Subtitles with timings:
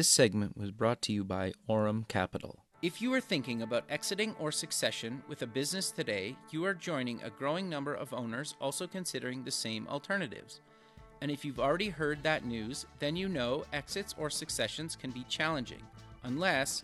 [0.00, 2.64] This segment was brought to you by Aurum Capital.
[2.80, 7.22] If you are thinking about exiting or succession with a business today, you are joining
[7.22, 10.62] a growing number of owners also considering the same alternatives.
[11.20, 15.26] And if you've already heard that news, then you know exits or successions can be
[15.28, 15.82] challenging,
[16.24, 16.82] unless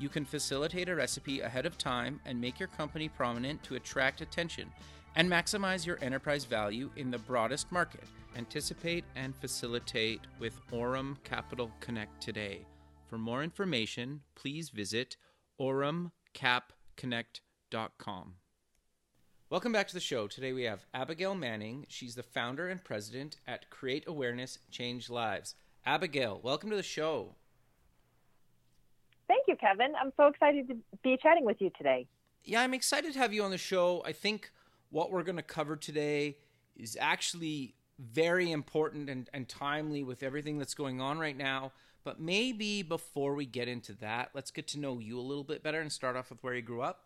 [0.00, 4.22] you can facilitate a recipe ahead of time and make your company prominent to attract
[4.22, 4.72] attention
[5.16, 8.04] and maximize your enterprise value in the broadest market.
[8.36, 12.66] Anticipate and facilitate with Aurum Capital Connect today.
[13.06, 15.16] For more information, please visit
[15.60, 18.34] aurumcapconnect.com.
[19.48, 20.26] Welcome back to the show.
[20.26, 21.86] Today we have Abigail Manning.
[21.88, 25.54] She's the founder and president at Create Awareness, Change Lives.
[25.86, 27.36] Abigail, welcome to the show.
[29.28, 29.92] Thank you, Kevin.
[30.00, 32.06] I'm so excited to be chatting with you today.
[32.44, 34.02] Yeah, I'm excited to have you on the show.
[34.04, 34.50] I think
[34.90, 36.36] what we're going to cover today
[36.76, 41.72] is actually very important and, and timely with everything that's going on right now.
[42.04, 45.62] But maybe before we get into that, let's get to know you a little bit
[45.62, 47.04] better and start off with where you grew up.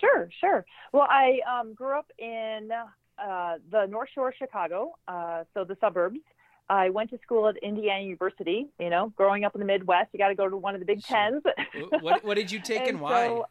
[0.00, 0.64] Sure, sure.
[0.92, 2.70] Well, I um, grew up in
[3.18, 6.18] uh, the North Shore of Chicago, uh, so the suburbs.
[6.68, 8.66] I went to school at Indiana University.
[8.80, 10.86] You know, growing up in the Midwest, you got to go to one of the
[10.86, 11.42] Big Tens.
[12.00, 13.26] what, what did you take and, and why?
[13.26, 13.46] So,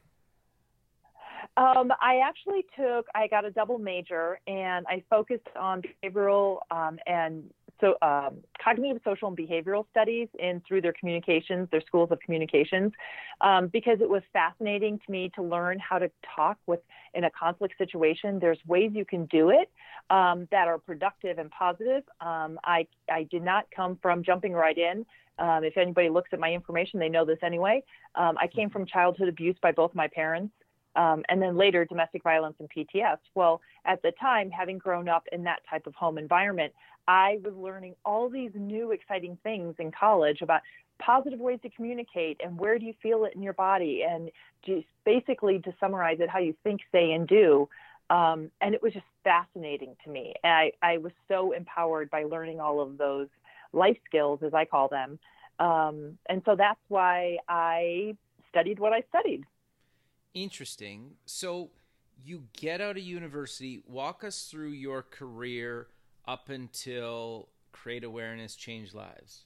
[1.58, 7.00] um, I actually took, I got a double major and I focused on behavioral um,
[7.08, 7.44] and
[7.82, 12.94] so um, cognitive, social, and behavioral studies in through their communications, their schools of communications,
[13.42, 16.80] um, because it was fascinating to me to learn how to talk with
[17.14, 18.40] in a conflict situation.
[18.40, 19.70] There's ways you can do it
[20.10, 22.04] um, that are productive and positive.
[22.22, 25.06] Um, I I did not come from jumping right in.
[25.38, 27.84] Um, if anybody looks at my information, they know this anyway.
[28.16, 30.54] Um, I came from childhood abuse by both my parents
[30.96, 33.18] um, and then later domestic violence and PTS.
[33.34, 36.74] Well, at the time, having grown up in that type of home environment,
[37.08, 40.62] I was learning all these new exciting things in college about
[41.00, 44.04] positive ways to communicate and where do you feel it in your body?
[44.08, 44.32] And
[44.66, 47.68] just basically to summarize it how you think say and do.
[48.10, 50.34] Um, and it was just fascinating to me.
[50.44, 53.28] And I, I was so empowered by learning all of those
[53.74, 55.20] life skills as i call them.
[55.60, 58.16] Um, and so that's why i
[58.50, 59.44] studied what i studied
[60.36, 61.16] interesting.
[61.26, 61.72] So
[62.24, 63.82] you get out of university.
[63.88, 65.88] Walk us through your career
[66.28, 69.46] up until Create Awareness, Change Lives.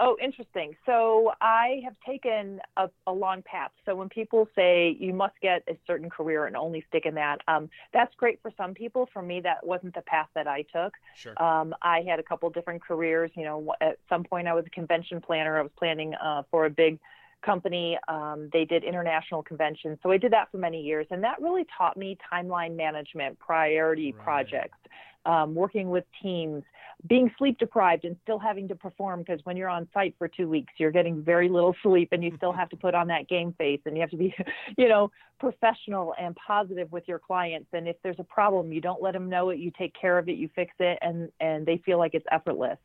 [0.00, 0.74] Oh, interesting.
[0.86, 3.70] So I have taken a, a, long path.
[3.86, 7.38] So when people say you must get a certain career and only stick in that,
[7.46, 9.08] um, that's great for some people.
[9.12, 10.94] For me, that wasn't the path that I took.
[11.14, 11.40] Sure.
[11.40, 13.30] Um, I had a couple different careers.
[13.36, 15.58] You know, at some point I was a convention planner.
[15.60, 16.98] I was planning uh, for a big
[17.44, 17.98] company.
[18.08, 19.98] Um, they did international conventions.
[20.02, 21.06] So I did that for many years.
[21.10, 24.24] And that really taught me timeline management, priority right.
[24.24, 24.78] projects,
[25.26, 26.62] um, working with teams,
[27.06, 30.48] being sleep deprived and still having to perform because when you're on site for two
[30.48, 33.54] weeks, you're getting very little sleep and you still have to put on that game
[33.58, 34.34] face and you have to be,
[34.78, 37.68] you know, professional and positive with your clients.
[37.72, 40.28] And if there's a problem, you don't let them know it, you take care of
[40.28, 42.78] it, you fix it, and, and they feel like it's effortless.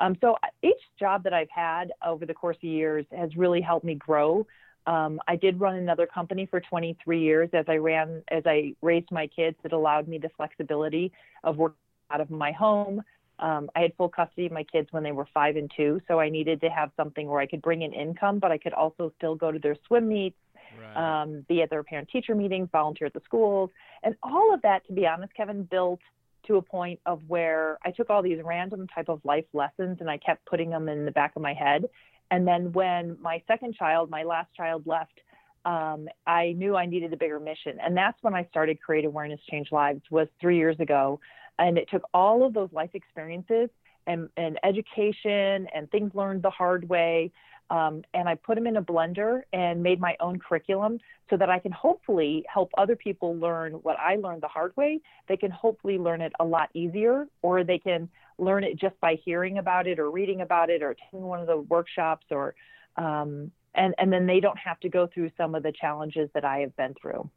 [0.00, 3.60] Um, so uh, each job that I've had over the course of years has really
[3.60, 4.46] helped me grow.
[4.86, 9.10] Um, I did run another company for 23 years as I ran, as I raised
[9.10, 9.56] my kids.
[9.64, 11.12] It allowed me the flexibility
[11.42, 11.78] of working
[12.10, 13.02] out of my home.
[13.38, 16.20] Um, I had full custody of my kids when they were five and two, so
[16.20, 19.12] I needed to have something where I could bring in income, but I could also
[19.16, 20.36] still go to their swim meets,
[20.78, 21.22] right.
[21.22, 23.70] um, be at their parent teacher meetings, volunteer at the schools,
[24.04, 24.86] and all of that.
[24.86, 26.00] To be honest, Kevin built
[26.46, 30.10] to a point of where I took all these random type of life lessons and
[30.10, 31.86] I kept putting them in the back of my head.
[32.30, 35.20] And then when my second child, my last child left,
[35.64, 37.78] um, I knew I needed a bigger mission.
[37.82, 41.20] And that's when I started Create Awareness Change Lives was three years ago.
[41.58, 43.70] And it took all of those life experiences
[44.06, 47.32] and, and education and things learned the hard way
[47.70, 50.98] um, and I put them in a blender and made my own curriculum
[51.30, 55.00] so that I can hopefully help other people learn what I learned the hard way.
[55.28, 58.08] They can hopefully learn it a lot easier, or they can
[58.38, 61.46] learn it just by hearing about it or reading about it or attending one of
[61.46, 62.54] the workshops or
[62.96, 66.44] um, and and then they don't have to go through some of the challenges that
[66.44, 67.28] I have been through.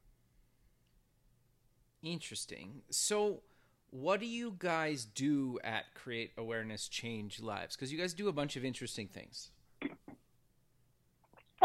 [2.03, 2.81] Interesting.
[2.89, 3.41] So,
[3.89, 7.75] what do you guys do at Create Awareness Change Lives?
[7.75, 9.51] Because you guys do a bunch of interesting things.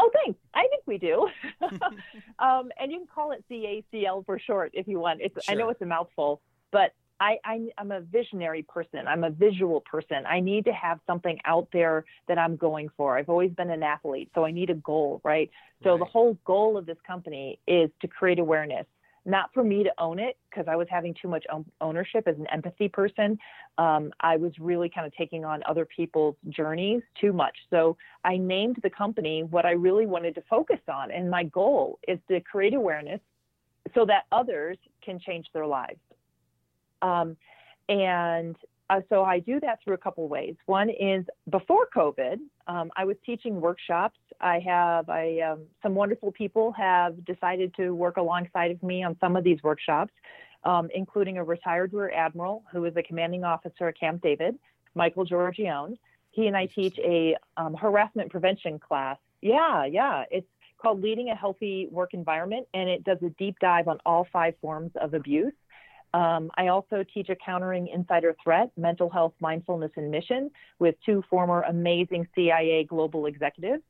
[0.03, 0.39] Oh, thanks.
[0.53, 1.27] I think we do.
[2.39, 5.21] um, and you can call it CACL for short if you want.
[5.21, 5.53] It's, sure.
[5.53, 6.41] I know it's a mouthful,
[6.71, 9.07] but I, I, am a visionary person.
[9.07, 10.25] I'm a visual person.
[10.27, 13.17] I need to have something out there that I'm going for.
[13.17, 15.49] I've always been an athlete, so I need a goal, right?
[15.83, 15.99] So right.
[15.99, 18.85] the whole goal of this company is to create awareness
[19.25, 21.45] not for me to own it because I was having too much
[21.79, 23.37] ownership as an empathy person.
[23.77, 27.55] Um, I was really kind of taking on other people's journeys too much.
[27.69, 31.11] So I named the company what I really wanted to focus on.
[31.11, 33.21] And my goal is to create awareness
[33.95, 35.99] so that others can change their lives.
[37.01, 37.37] Um,
[37.89, 38.55] and
[38.89, 40.55] uh, so I do that through a couple ways.
[40.65, 42.37] One is before COVID,
[42.67, 44.17] um, I was teaching workshops.
[44.41, 49.17] I have I, um, some wonderful people have decided to work alongside of me on
[49.19, 50.13] some of these workshops,
[50.63, 54.57] um, including a retired rear admiral who is a commanding officer at Camp David,
[54.95, 55.97] Michael Giorgione.
[56.31, 59.17] He and I teach a um, harassment prevention class.
[59.41, 60.47] Yeah, yeah, it's
[60.81, 64.55] called Leading a Healthy Work Environment, and it does a deep dive on all five
[64.61, 65.53] forms of abuse.
[66.13, 71.23] Um, I also teach a countering insider threat, mental health, mindfulness, and mission with two
[71.29, 73.81] former amazing CIA global executives.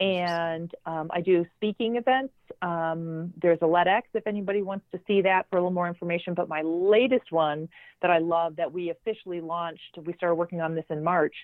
[0.00, 2.34] And um, I do speaking events.
[2.60, 6.34] Um, there's a TEDx if anybody wants to see that for a little more information.
[6.34, 7.68] But my latest one
[8.00, 11.34] that I love that we officially launched, we started working on this in March,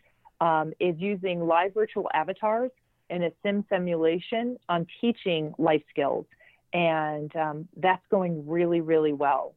[0.40, 2.70] um, is using live virtual avatars
[3.10, 6.26] in a sim simulation on teaching life skills.
[6.72, 9.54] And um, that's going really, really well.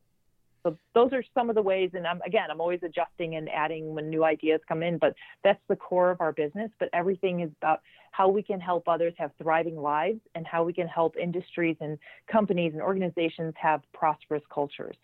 [0.64, 3.96] So those are some of the ways, and I'm, again, I'm always adjusting and adding
[3.96, 6.70] when new ideas come in, but that's the core of our business.
[6.80, 7.82] But everything is about
[8.12, 11.98] how we can help others have thriving lives and how we can help industries and
[12.32, 14.96] companies and organizations have prosperous cultures.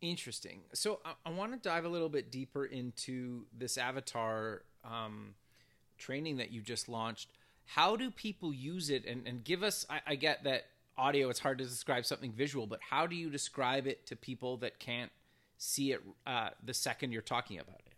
[0.00, 0.60] Interesting.
[0.72, 5.34] So I, I want to dive a little bit deeper into this avatar um,
[5.98, 7.30] training that you just launched.
[7.64, 9.04] How do people use it?
[9.04, 10.66] And, and give us, I, I get that
[10.98, 14.56] audio, it's hard to describe something visual, but how do you describe it to people
[14.58, 15.10] that can't
[15.56, 17.88] see it uh, the second you're talking about it?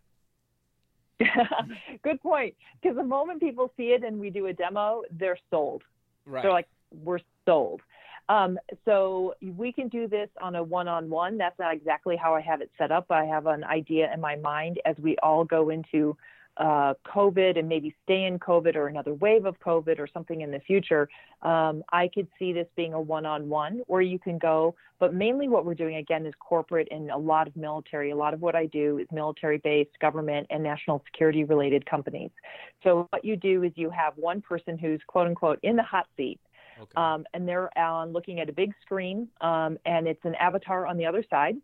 [2.03, 2.55] Good point.
[2.81, 5.83] Because the moment people see it and we do a demo, they're sold.
[6.25, 6.43] Right.
[6.43, 7.83] They're like, we're sold.
[8.29, 11.37] Um, so we can do this on a one-on-one.
[11.37, 13.07] That's not exactly how I have it set up.
[13.11, 16.17] I have an idea in my mind as we all go into
[16.61, 20.51] uh, COVID and maybe stay in COVID or another wave of COVID or something in
[20.51, 21.09] the future,
[21.41, 24.75] um, I could see this being a one on one where you can go.
[24.99, 28.11] But mainly what we're doing again is corporate and a lot of military.
[28.11, 32.31] A lot of what I do is military based, government, and national security related companies.
[32.85, 36.09] So what you do is you have one person who's quote unquote in the hot
[36.15, 36.39] seat.
[36.79, 36.93] Okay.
[36.97, 40.99] Um, and they're on looking at a big screen, um, and it's an avatar on
[40.99, 41.57] the other side.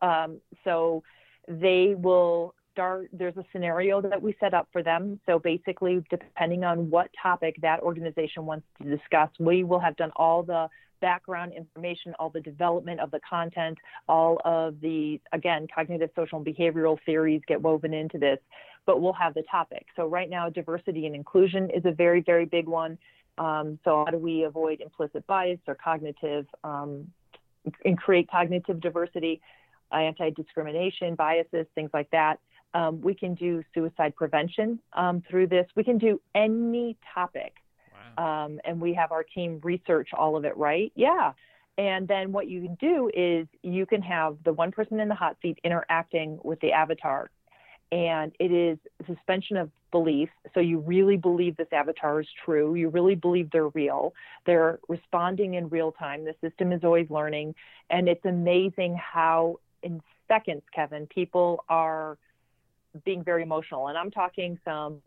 [0.00, 1.02] Um, so
[1.46, 5.18] they will start, there's a scenario that we set up for them.
[5.26, 10.12] So basically, depending on what topic that organization wants to discuss, we will have done
[10.14, 10.68] all the
[11.00, 13.76] background information, all the development of the content,
[14.08, 18.38] all of the, again, cognitive, social, and behavioral theories get woven into this,
[18.86, 19.86] but we'll have the topic.
[19.96, 22.96] So right now, diversity and inclusion is a very, very big one.
[23.38, 27.08] Um, so how do we avoid implicit bias or cognitive um,
[27.84, 29.40] and create cognitive diversity,
[29.92, 32.38] anti-discrimination biases, things like that.
[32.78, 35.66] Um, we can do suicide prevention um, through this.
[35.74, 37.54] We can do any topic.
[38.16, 38.44] Wow.
[38.44, 40.92] Um, and we have our team research all of it, right?
[40.94, 41.32] Yeah.
[41.76, 45.14] And then what you can do is you can have the one person in the
[45.14, 47.30] hot seat interacting with the avatar.
[47.90, 50.28] And it is suspension of belief.
[50.54, 52.74] So you really believe this avatar is true.
[52.74, 54.12] You really believe they're real.
[54.46, 56.24] They're responding in real time.
[56.24, 57.54] The system is always learning.
[57.90, 62.18] And it's amazing how, in seconds, Kevin, people are
[63.04, 63.88] being very emotional.
[63.88, 65.00] And I'm talking some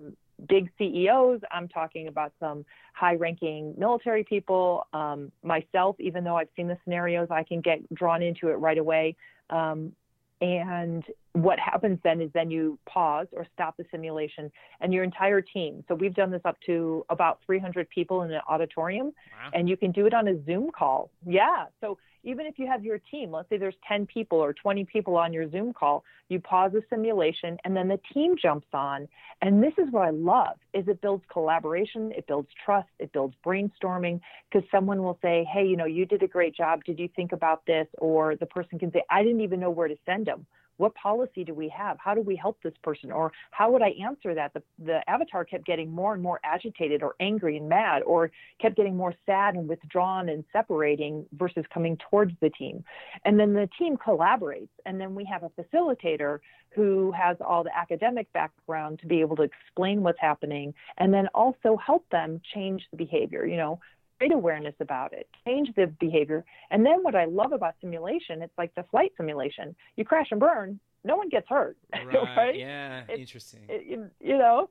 [0.48, 4.88] big CEOs, I'm talking about some high ranking military people.
[4.94, 8.78] Um, myself, even though I've seen the scenarios, I can get drawn into it right
[8.78, 9.16] away.
[9.50, 9.94] Um,
[10.42, 15.42] and what happens then is then you pause or stop the simulation and your entire
[15.42, 15.84] team.
[15.88, 19.50] So we've done this up to about 300 people in an auditorium wow.
[19.54, 21.10] and you can do it on a Zoom call.
[21.26, 21.66] Yeah.
[21.80, 25.16] So even if you have your team, let's say there's 10 people or 20 people
[25.16, 29.08] on your Zoom call, you pause the simulation and then the team jumps on.
[29.42, 33.36] And this is what I love is it builds collaboration, it builds trust, it builds
[33.46, 34.20] brainstorming
[34.52, 36.84] because someone will say, "Hey, you know, you did a great job.
[36.84, 39.88] Did you think about this?" or the person can say, "I didn't even know where
[39.88, 40.46] to send them."
[40.82, 41.98] What policy do we have?
[42.00, 43.12] How do we help this person?
[43.12, 44.52] Or how would I answer that?
[44.56, 48.76] The, the avatar kept getting more and more agitated or angry and mad, or kept
[48.76, 52.84] getting more sad and withdrawn and separating versus coming towards the team.
[53.26, 54.70] And then the team collaborates.
[54.88, 56.40] And then we have a facilitator
[56.72, 61.28] who has all the academic background to be able to explain what's happening and then
[61.36, 63.46] also help them change the behavior.
[63.46, 63.80] You know,
[64.22, 66.46] great awareness about it, change the behavior.
[66.70, 69.76] And then what I love about simulation, it's like the flight simulation.
[69.96, 71.76] You crash and burn, no one gets hurt.
[71.92, 72.38] Right.
[72.38, 72.56] right?
[72.56, 73.04] Yeah.
[73.10, 73.62] Interesting.
[73.68, 74.70] It, you know,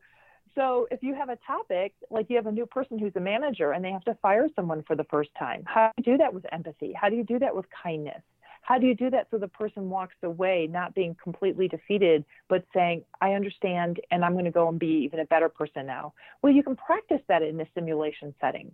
[0.55, 3.73] so if you have a topic, like you have a new person who's a manager
[3.73, 6.33] and they have to fire someone for the first time, how do you do that
[6.33, 6.93] with empathy?
[6.93, 8.23] How do you do that with kindness?
[8.63, 12.65] How do you do that so the person walks away not being completely defeated, but
[12.73, 16.13] saying, I understand and I'm going to go and be even a better person now?
[16.41, 18.73] Well, you can practice that in a simulation setting.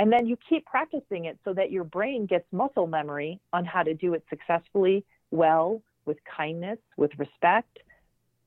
[0.00, 3.82] And then you keep practicing it so that your brain gets muscle memory on how
[3.82, 7.80] to do it successfully, well, with kindness, with respect,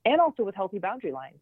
[0.04, 1.38] and also with healthy boundary lines.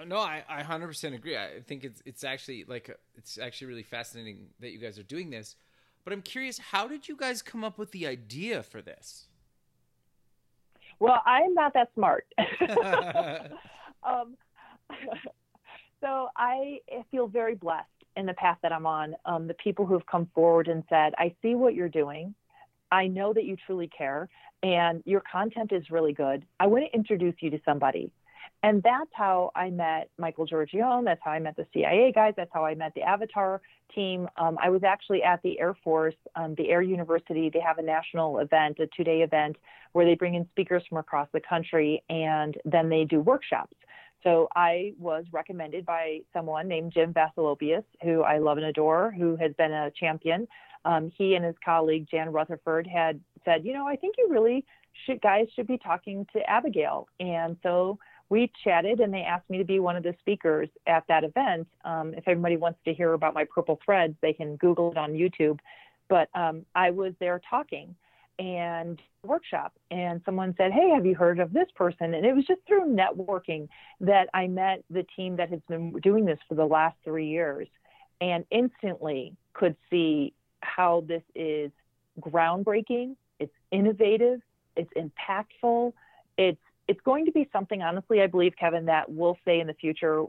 [0.00, 1.36] Oh, no, I, I 100% agree.
[1.36, 5.28] I think it's it's actually like it's actually really fascinating that you guys are doing
[5.28, 5.56] this.
[6.02, 9.28] But I'm curious, how did you guys come up with the idea for this?
[10.98, 12.24] Well, I'm not that smart.
[14.02, 14.36] um,
[16.00, 16.78] so I
[17.10, 20.28] feel very blessed in the path that I'm on, um, the people who have come
[20.34, 22.34] forward and said, I see what you're doing.
[22.90, 24.28] I know that you truly care
[24.62, 26.46] and your content is really good.
[26.60, 28.12] I want to introduce you to somebody.
[28.62, 31.04] And that's how I met Michael Giorgione.
[31.04, 32.32] That's how I met the CIA guys.
[32.34, 33.60] That's how I met the Avatar
[33.94, 34.26] team.
[34.38, 37.50] Um, I was actually at the Air Force, um, the Air University.
[37.52, 39.56] They have a national event, a two day event,
[39.92, 43.76] where they bring in speakers from across the country and then they do workshops.
[44.24, 49.36] So I was recommended by someone named Jim Vasilopoulos, who I love and adore, who
[49.36, 50.48] has been a champion.
[50.86, 54.64] Um, he and his colleague Jan Rutherford had said, you know, I think you really
[55.06, 57.08] should guys should be talking to Abigail.
[57.20, 57.98] And so
[58.30, 61.68] we chatted, and they asked me to be one of the speakers at that event.
[61.84, 65.12] Um, if everybody wants to hear about my purple threads, they can Google it on
[65.12, 65.58] YouTube.
[66.08, 67.94] But um, I was there talking
[68.38, 69.72] and workshop.
[69.90, 72.14] And someone said hey have you heard of this person?
[72.14, 73.68] And it was just through networking
[74.00, 77.68] that i met the team that has been doing this for the last three years
[78.20, 81.70] and instantly could see how this is
[82.20, 84.40] groundbreaking it's innovative
[84.76, 85.92] it's impactful
[86.36, 89.74] it's it's going to be something, honestly, I believe, Kevin, that we'll say in the
[89.74, 90.24] future,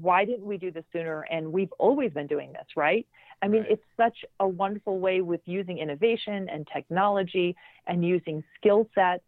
[0.00, 1.22] why didn't we do this sooner?
[1.30, 3.06] And we've always been doing this, right?
[3.42, 3.72] I mean, right.
[3.72, 7.54] it's such a wonderful way with using innovation and technology
[7.86, 9.22] and using skill sets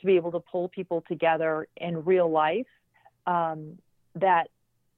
[0.00, 2.66] to be able to pull people together in real life
[3.26, 3.78] um,
[4.16, 4.48] that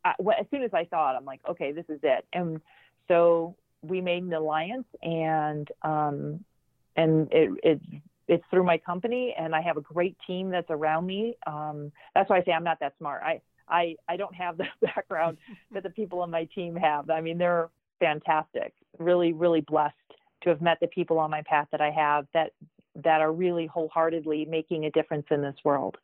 [0.05, 2.25] I, as soon as I saw it, I'm like, okay, this is it.
[2.33, 2.61] And
[3.09, 6.45] so we made an alliance and um,
[6.97, 7.81] and it, it
[8.29, 11.37] it's through my company and I have a great team that's around me.
[11.47, 13.23] Um, that's why I say I'm not that smart.
[13.23, 15.39] I, I, I don't have the background
[15.73, 17.11] that the people on my team have.
[17.11, 19.95] I mean, they're fantastic, really, really blessed
[20.43, 22.53] to have met the people on my path that I have that,
[23.05, 25.97] that are really wholeheartedly making a difference in this world.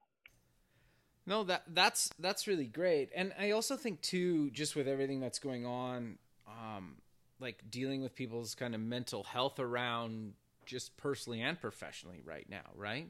[1.25, 5.39] No, that that's that's really great, and I also think too, just with everything that's
[5.39, 6.97] going on, um,
[7.39, 10.33] like dealing with people's kind of mental health around
[10.67, 13.09] just personally and professionally right now, right?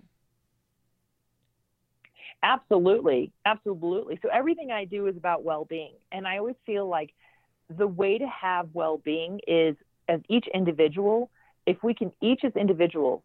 [2.42, 3.32] Absolutely.
[3.44, 4.18] Absolutely.
[4.22, 5.94] So everything I do is about well-being.
[6.10, 7.14] And I always feel like
[7.76, 9.76] the way to have well-being is
[10.08, 11.30] as each individual,
[11.66, 13.22] if we can each as individuals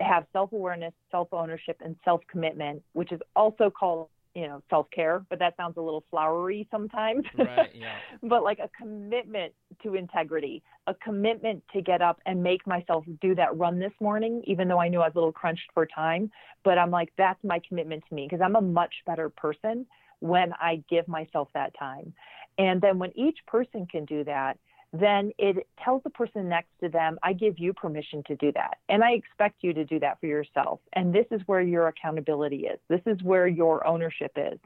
[0.00, 5.76] have self-awareness, self-ownership and self-commitment, which is also called you know self-care but that sounds
[5.76, 7.24] a little flowery sometimes.
[7.36, 7.96] Right, yeah.
[8.22, 13.34] but like a commitment to integrity a commitment to get up and make myself do
[13.34, 16.30] that run this morning even though i knew i was a little crunched for time.
[16.64, 19.86] But i'm like that's my commitment to me because i'm a much better person
[20.20, 22.12] when i give myself that time.
[22.58, 24.58] And then when each person can do that
[24.92, 28.78] then it tells the person next to them, I give you permission to do that.
[28.88, 30.80] And I expect you to do that for yourself.
[30.94, 32.78] And this is where your accountability is.
[32.88, 34.58] This is where your ownership is.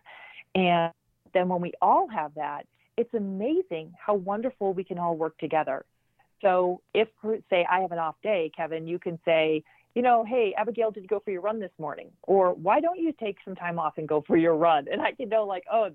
[0.55, 0.93] And
[1.35, 5.85] then when we all have that, it's amazing how wonderful we can all work together.
[6.41, 7.09] So if,
[7.50, 9.64] say, I have an off day, Kevin, you can say,
[9.95, 12.11] you know, hey, Abigail, did you go for your run this morning?
[12.23, 14.87] Or why don't you take some time off and go for your run?
[14.91, 15.91] And I can know, like, oh,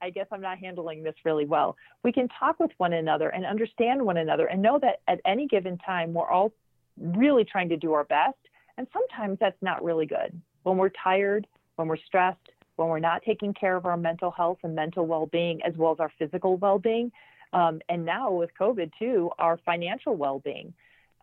[0.00, 1.76] I guess I'm not handling this really well.
[2.04, 5.46] We can talk with one another and understand one another and know that at any
[5.46, 6.52] given time, we're all
[7.00, 8.38] really trying to do our best.
[8.76, 10.40] And sometimes that's not really good.
[10.62, 14.58] When we're tired, when we're stressed, when we're not taking care of our mental health
[14.62, 17.10] and mental well being, as well as our physical well being,
[17.52, 20.72] um, and now with COVID too, our financial well being.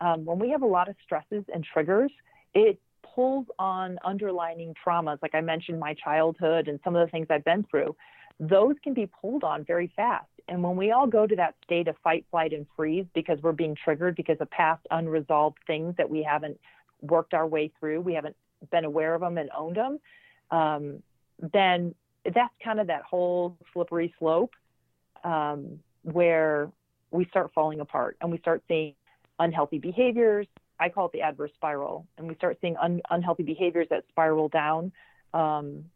[0.00, 2.10] Um, when we have a lot of stresses and triggers,
[2.54, 2.78] it
[3.14, 7.44] pulls on underlining traumas, like I mentioned, my childhood and some of the things I've
[7.44, 7.96] been through,
[8.38, 10.28] those can be pulled on very fast.
[10.48, 13.52] And when we all go to that state of fight, flight, and freeze because we're
[13.52, 16.60] being triggered because of past unresolved things that we haven't
[17.00, 18.36] worked our way through, we haven't
[18.70, 19.98] been aware of them and owned them,
[20.50, 21.02] um,
[21.52, 24.54] then that's kind of that whole slippery slope
[25.24, 26.70] um, where
[27.10, 28.94] we start falling apart and we start seeing
[29.38, 30.46] unhealthy behaviors.
[30.78, 34.48] I call it the adverse spiral, and we start seeing un- unhealthy behaviors that spiral
[34.48, 34.92] down.
[35.32, 35.86] Um,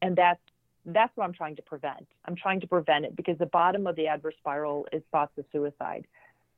[0.00, 0.40] and that's
[0.86, 2.06] that's what I'm trying to prevent.
[2.24, 5.44] I'm trying to prevent it because the bottom of the adverse spiral is thoughts of
[5.52, 6.06] suicide.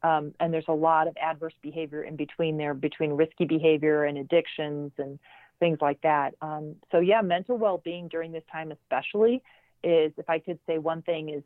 [0.03, 4.19] Um, and there's a lot of adverse behavior in between there, between risky behavior and
[4.19, 5.19] addictions and
[5.61, 6.35] things like that.
[6.43, 9.43] Um, so yeah, mental well-being during this time, especially,
[9.85, 11.43] is if I could say one thing is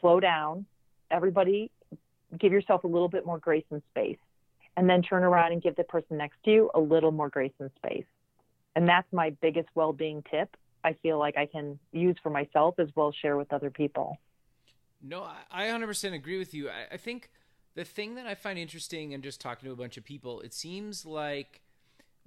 [0.00, 0.66] slow down.
[1.10, 1.70] Everybody,
[2.38, 4.18] give yourself a little bit more grace and space,
[4.76, 7.52] and then turn around and give the person next to you a little more grace
[7.58, 8.04] and space.
[8.76, 12.88] And that's my biggest well-being tip I feel like I can use for myself as
[12.94, 14.18] well share with other people.
[15.02, 16.68] No, I 100% agree with you.
[16.68, 17.30] I, I think
[17.74, 20.52] the thing that I find interesting and just talking to a bunch of people, it
[20.54, 21.62] seems like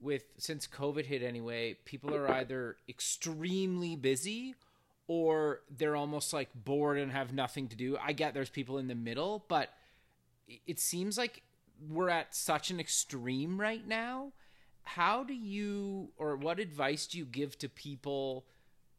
[0.02, 4.56] with since COVID hit anyway, people are either extremely busy
[5.08, 7.98] or they're almost like bored and have nothing to do.
[8.04, 9.70] I get there's people in the middle, but
[10.66, 11.44] it seems like
[11.90, 14.34] we're at such an extreme right now
[14.88, 18.46] how do you or what advice do you give to people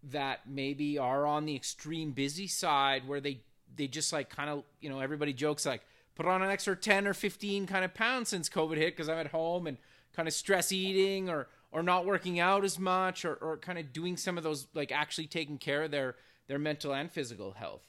[0.03, 3.41] that maybe are on the extreme busy side where they
[3.77, 5.83] they just like kind of you know everybody jokes like
[6.15, 9.19] put on an extra 10 or 15 kind of pounds since covid hit because i'm
[9.19, 9.77] at home and
[10.15, 13.93] kind of stress eating or or not working out as much or, or kind of
[13.93, 16.17] doing some of those like actually taking care of their
[16.47, 17.83] their mental and physical health?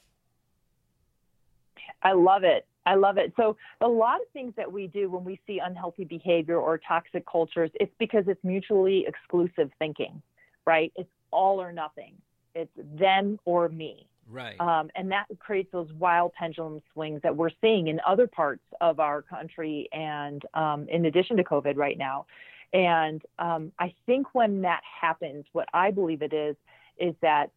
[2.02, 3.32] I love it I love it.
[3.36, 7.24] So a lot of things that we do when we see unhealthy behavior or toxic
[7.24, 10.20] cultures, it's because it's mutually exclusive thinking,
[10.66, 10.92] right?
[10.96, 12.14] It's all or nothing.
[12.56, 14.08] It's them or me.
[14.28, 14.60] Right.
[14.60, 18.98] Um, and that creates those wild pendulum swings that we're seeing in other parts of
[18.98, 22.26] our country and um, in addition to COVID right now.
[22.72, 26.56] And um, I think when that happens, what I believe it is,
[26.98, 27.52] is that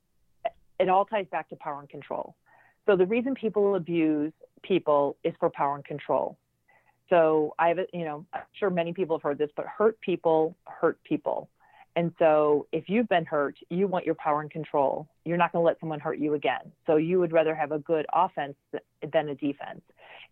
[0.80, 2.36] it all ties back to power and control.
[2.86, 6.38] So the reason people abuse people is for power and control.
[7.10, 10.56] So I have, you know, I'm sure many people have heard this, but hurt people
[10.66, 11.50] hurt people.
[11.96, 15.08] And so if you've been hurt, you want your power and control.
[15.26, 16.72] You're not going to let someone hurt you again.
[16.88, 18.56] So you would rather have a good offense
[19.12, 19.82] than a defense.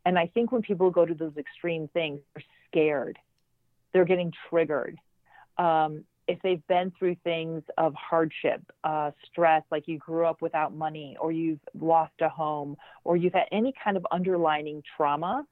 [0.05, 3.19] And I think when people go to those extreme things, they're scared.
[3.93, 4.97] They're getting triggered.
[5.57, 10.73] Um, if they've been through things of hardship, uh, stress, like you grew up without
[10.73, 15.45] money, or you've lost a home, or you've had any kind of underlining trauma,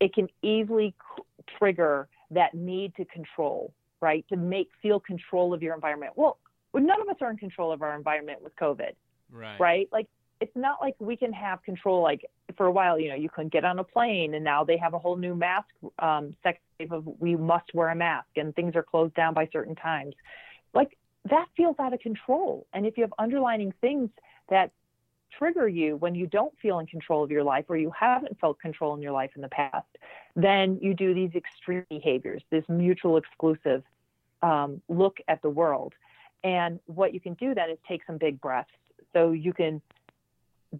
[0.00, 1.22] it can easily c-
[1.58, 4.24] trigger that need to control, right?
[4.28, 6.12] To make feel control of your environment.
[6.16, 6.38] Well,
[6.74, 8.92] none of us are in control of our environment with COVID,
[9.32, 9.60] right?
[9.60, 9.88] Right?
[9.92, 10.06] Like
[10.40, 12.02] it's not like we can have control.
[12.02, 12.24] Like
[12.58, 14.92] for a while, you know, you couldn't get on a plane, and now they have
[14.92, 15.68] a whole new mask
[15.98, 19.74] um, section of we must wear a mask, and things are closed down by certain
[19.74, 20.14] times.
[20.74, 20.98] Like
[21.30, 22.66] that feels out of control.
[22.74, 24.10] And if you have underlining things
[24.50, 24.72] that
[25.38, 28.58] trigger you when you don't feel in control of your life or you haven't felt
[28.60, 29.86] control in your life in the past,
[30.36, 33.82] then you do these extreme behaviors, this mutual exclusive
[34.42, 35.94] um, look at the world.
[36.44, 38.70] And what you can do then is take some big breaths.
[39.12, 39.82] So you can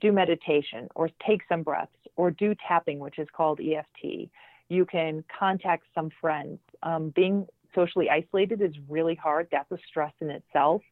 [0.00, 4.28] do meditation or take some breaths or do tapping, which is called EFT.
[4.68, 6.58] You can contact some friends.
[6.82, 9.48] Um, being socially isolated is really hard.
[9.50, 10.82] That's a stress in itself.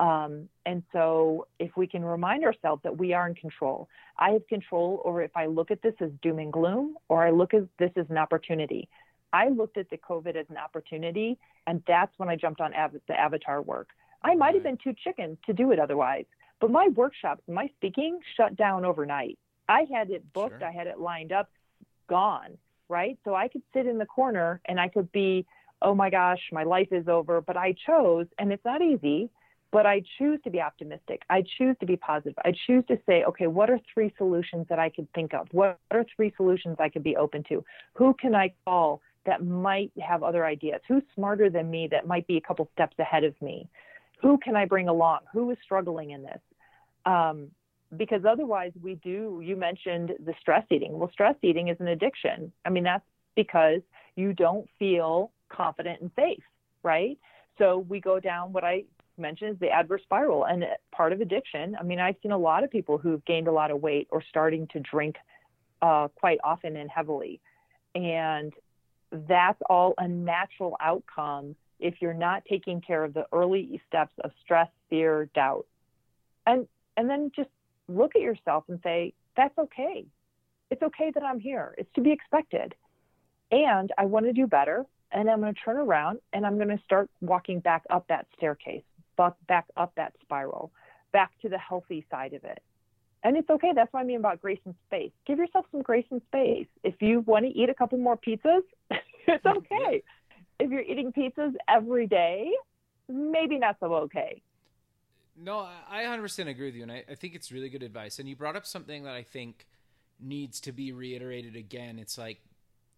[0.00, 4.46] Um, and so, if we can remind ourselves that we are in control, I have
[4.46, 7.64] control over if I look at this as doom and gloom or I look at
[7.80, 8.88] this as an opportunity.
[9.32, 12.94] I looked at the COVID as an opportunity, and that's when I jumped on av-
[13.08, 13.88] the avatar work.
[14.22, 16.24] I might have been too chicken to do it otherwise.
[16.60, 19.38] But my workshops, my speaking shut down overnight.
[19.68, 20.68] I had it booked, sure.
[20.68, 21.48] I had it lined up,
[22.08, 23.18] gone, right?
[23.24, 25.46] So I could sit in the corner and I could be,
[25.82, 27.40] oh my gosh, my life is over.
[27.40, 29.30] But I chose, and it's not easy,
[29.70, 31.22] but I choose to be optimistic.
[31.28, 32.34] I choose to be positive.
[32.44, 35.46] I choose to say, okay, what are three solutions that I could think of?
[35.52, 37.62] What are three solutions I could be open to?
[37.94, 40.80] Who can I call that might have other ideas?
[40.88, 43.68] Who's smarter than me that might be a couple steps ahead of me?
[44.22, 45.20] Who can I bring along?
[45.32, 46.40] Who is struggling in this?
[47.06, 47.50] Um,
[47.96, 49.40] because otherwise, we do.
[49.42, 50.98] You mentioned the stress eating.
[50.98, 52.52] Well, stress eating is an addiction.
[52.64, 53.80] I mean, that's because
[54.14, 56.42] you don't feel confident and safe,
[56.82, 57.18] right?
[57.56, 58.84] So we go down what I
[59.16, 61.76] mentioned is the adverse spiral and part of addiction.
[61.78, 64.22] I mean, I've seen a lot of people who've gained a lot of weight or
[64.28, 65.16] starting to drink
[65.82, 67.40] uh, quite often and heavily.
[67.94, 68.52] And
[69.10, 74.30] that's all a natural outcome if you're not taking care of the early steps of
[74.42, 75.66] stress, fear, doubt.
[76.46, 76.66] And
[76.98, 77.48] and then just
[77.86, 80.04] look at yourself and say, that's okay.
[80.70, 81.74] It's okay that I'm here.
[81.78, 82.74] It's to be expected.
[83.52, 84.84] And I want to do better.
[85.12, 88.26] And I'm going to turn around and I'm going to start walking back up that
[88.36, 88.82] staircase,
[89.16, 90.72] back up that spiral,
[91.12, 92.60] back to the healthy side of it.
[93.22, 93.70] And it's okay.
[93.74, 95.12] That's what I mean about grace and space.
[95.24, 96.66] Give yourself some grace and space.
[96.82, 99.58] If you want to eat a couple more pizzas, it's mm-hmm.
[99.58, 100.02] okay.
[100.58, 102.50] If you're eating pizzas every day,
[103.08, 104.42] maybe not so okay.
[105.40, 106.82] No, I 100% agree with you.
[106.82, 108.18] And I, I think it's really good advice.
[108.18, 109.66] And you brought up something that I think
[110.20, 111.98] needs to be reiterated again.
[111.98, 112.40] It's like,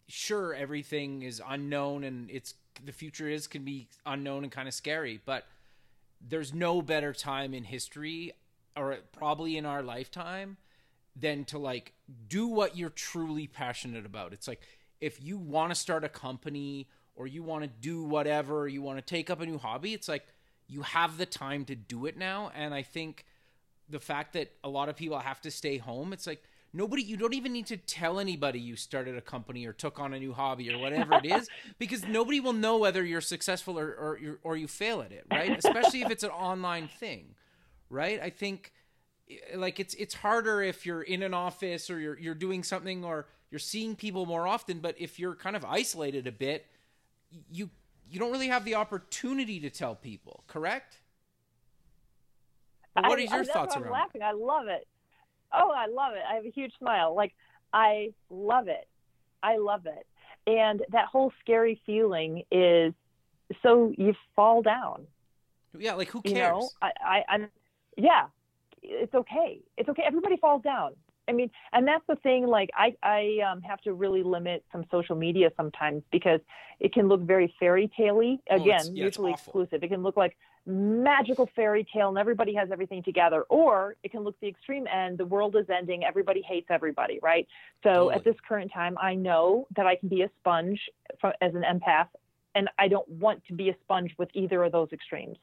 [0.07, 4.73] sure, everything is unknown and it's the future is can be unknown and kind of
[4.73, 5.45] scary, but
[6.19, 8.33] there's no better time in history
[8.75, 10.57] or probably in our lifetime
[11.15, 11.93] than to like
[12.27, 14.33] do what you're truly passionate about.
[14.33, 14.61] It's like
[14.99, 18.97] if you want to start a company or you want to do whatever, you want
[18.97, 20.25] to take up a new hobby, it's like
[20.71, 22.51] you have the time to do it now.
[22.55, 23.25] And I think
[23.89, 27.17] the fact that a lot of people have to stay home, it's like nobody you
[27.17, 30.33] don't even need to tell anybody you started a company or took on a new
[30.33, 34.55] hobby or whatever it is because nobody will know whether you're successful or or, or
[34.55, 37.35] you fail at it right especially if it's an online thing
[37.91, 38.19] right?
[38.21, 38.71] I think
[39.29, 43.03] eh, like it's it's harder if you're in an office or you're you're doing something
[43.03, 46.65] or you're seeing people more often, but if you're kind of isolated a bit,
[47.51, 47.69] you
[48.11, 50.97] you don't really have the opportunity to tell people, correct?
[52.93, 53.93] what are your I, thoughts I'm around?
[53.93, 54.85] Laughing, I love it.
[55.53, 56.21] Oh, I love it.
[56.29, 57.15] I have a huge smile.
[57.15, 57.33] Like
[57.71, 58.87] I love it.
[59.41, 60.05] I love it.
[60.45, 62.93] And that whole scary feeling is
[63.63, 65.07] so you fall down.
[65.77, 66.35] Yeah, like who cares?
[66.35, 67.47] You know, I, I, I'm
[67.95, 68.25] yeah,
[68.81, 69.61] it's okay.
[69.77, 70.03] It's okay.
[70.05, 70.95] Everybody falls down.
[71.31, 72.45] I mean, and that's the thing.
[72.45, 76.41] Like, I I um, have to really limit some social media sometimes because
[76.81, 78.41] it can look very fairy taley.
[78.49, 79.81] Again, oh, yeah, mutually exclusive.
[79.81, 83.43] It can look like magical fairy tale, and everybody has everything together.
[83.43, 85.17] Or it can look the extreme end.
[85.17, 86.03] The world is ending.
[86.03, 87.17] Everybody hates everybody.
[87.23, 87.47] Right.
[87.83, 88.15] So Totally.
[88.15, 90.81] at this current time, I know that I can be a sponge
[91.21, 92.09] for, as an empath,
[92.55, 95.37] and I don't want to be a sponge with either of those extremes.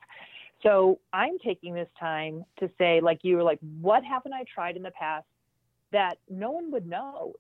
[0.62, 4.77] So I'm taking this time to say, like you were like, what haven't I tried
[4.77, 5.24] in the past
[5.92, 7.35] that no one would know?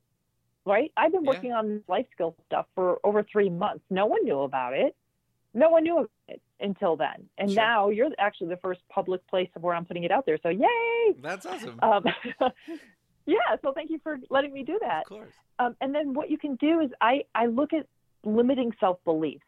[0.66, 0.92] Right?
[0.96, 1.30] I've been Yeah.
[1.30, 3.84] working on life skill stuff for over three months.
[3.90, 4.94] No one knew about it.
[5.54, 7.28] No one knew it until then.
[7.38, 7.62] And Sure.
[7.62, 10.38] now you're actually the first public place of where I'm putting it out there.
[10.42, 11.12] So yay!
[11.20, 11.78] That's awesome.
[11.82, 12.04] Um,
[13.26, 13.56] yeah.
[13.62, 15.02] So thank you for letting me do that.
[15.02, 15.32] of course.
[15.58, 17.86] Um, and then what you can do is I, I look at
[18.24, 19.44] limiting self beliefs.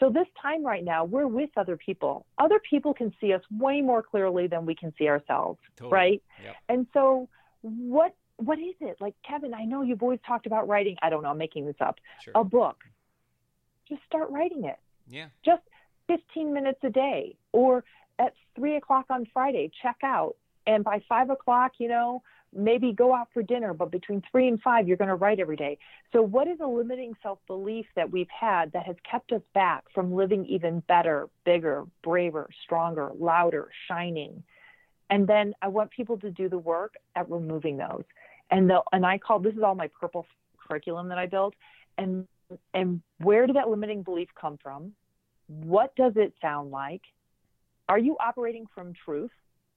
[0.00, 2.26] So this time right now, we're with other people.
[2.38, 5.92] Other people can see us way more clearly than we can see ourselves, Totally.
[5.92, 6.22] right?
[6.42, 6.56] Yep.
[6.70, 7.28] And so
[7.62, 8.96] what what is it?
[9.00, 10.96] Like Kevin, I know you've always talked about writing.
[11.02, 11.98] I don't know, I'm making this up.
[12.22, 12.32] Sure.
[12.36, 12.78] A book.
[13.88, 14.78] Just start writing it.
[15.08, 15.26] yeah.
[15.44, 15.62] Just
[16.08, 17.84] 15 minutes a day, or
[18.18, 20.36] at three o'clock on Friday, check out.
[20.66, 22.22] And by five o'clock, you know,
[22.54, 25.56] maybe go out for dinner, but between three and five, you're going to write every
[25.56, 25.78] day.
[26.12, 29.84] So, what is a limiting self belief that we've had that has kept us back
[29.94, 34.42] from living even better, bigger, braver, stronger, louder, shining?
[35.10, 38.04] And then I want people to do the work at removing those.
[38.50, 40.26] And the, and I call this is all my purple
[40.66, 41.54] curriculum that I built.
[41.98, 42.26] And
[42.72, 44.92] and where did that limiting belief come from?
[45.46, 47.02] What does it sound like?
[47.88, 49.30] Are you operating from truth?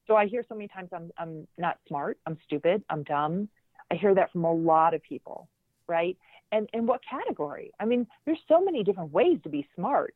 [0.06, 3.50] So I hear so many times I'm I'm not smart, I'm stupid, I'm dumb.
[3.92, 5.48] I hear that from a lot of people,
[5.88, 6.18] right?
[6.52, 7.72] And in what category?
[7.80, 10.16] I mean, there's so many different ways to be smart,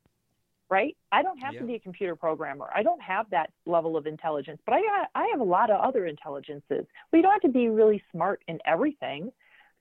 [0.71, 0.95] right?
[1.11, 1.59] I don't have Yeah.
[1.59, 2.71] to be a computer programmer.
[2.73, 6.07] I don't have that level of intelligence, but I I have a lot of other
[6.07, 6.87] intelligences.
[7.11, 9.31] You don't have to be really smart in everything.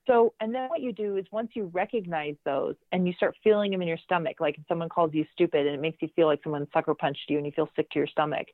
[0.07, 3.71] So, and then what you do is once you recognize those and you start feeling
[3.71, 6.27] them in your stomach, like if someone calls you stupid and it makes you feel
[6.27, 8.47] like someone sucker punched you and you feel sick to your stomach,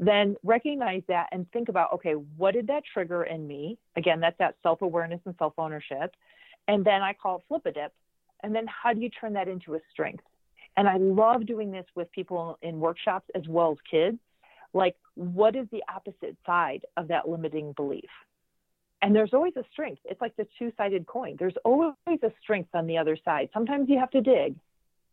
[0.00, 3.78] then recognize that and think about, okay, what did that trigger in me?
[3.94, 6.14] Again, that's that self awareness and self ownership.
[6.66, 7.92] And then I call it flip a dip.
[8.42, 10.24] And then how do you turn that into a strength?
[10.76, 14.18] And I love doing this with people in workshops as well as kids.
[14.74, 18.10] Like, what is the opposite side of that limiting belief?
[19.02, 20.02] And there's always a strength.
[20.04, 21.36] It's like the two sided coin.
[21.38, 23.48] There's always a strength on the other side.
[23.54, 24.56] Sometimes you have to dig.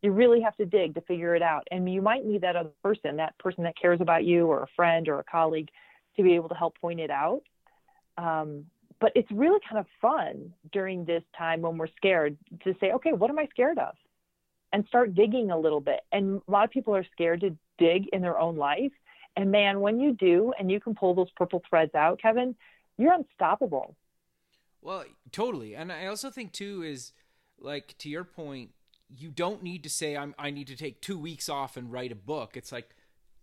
[0.02, 1.66] You really have to dig to figure it out.
[1.72, 4.68] And you might need that other person, that person that cares about you, or a
[4.76, 5.70] friend or a colleague,
[6.18, 7.44] to be able to help point it out.
[8.18, 8.66] Um,
[9.00, 13.14] but it's really kind of fun during this time when we're scared to say, okay,
[13.14, 13.96] what am I scared of?
[14.74, 16.02] And start digging a little bit.
[16.12, 18.92] And a lot of people are scared to dig in their own life.
[19.36, 22.56] And man, when you do and you can pull those purple threads out, Kevin,
[22.98, 23.96] you're unstoppable.
[24.82, 25.76] Well, totally.
[25.76, 27.14] And I also think too is
[27.60, 28.72] like to your point,
[29.10, 32.12] you don't need to say I'm I need to take 2 weeks off and write
[32.12, 32.58] a book.
[32.58, 32.96] It's like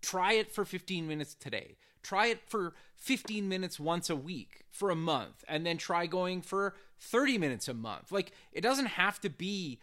[0.02, 1.76] try it for 15 minutes today.
[2.02, 6.42] Try it for 15 minutes once a week for a month and then try going
[6.42, 8.10] for 30 minutes a month.
[8.10, 9.78] Like it doesn't have to be